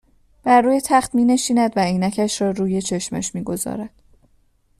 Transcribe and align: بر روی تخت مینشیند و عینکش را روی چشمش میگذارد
بر 0.43 0.61
روی 0.61 0.81
تخت 0.85 1.15
مینشیند 1.15 1.73
و 1.75 1.85
عینکش 1.85 2.41
را 2.41 2.51
روی 2.51 2.81
چشمش 2.81 3.35
میگذارد 3.35 3.89